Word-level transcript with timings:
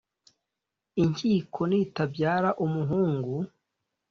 inkiko 1.01 1.61
nitabyara 1.69 2.49
umugaru 2.65 3.37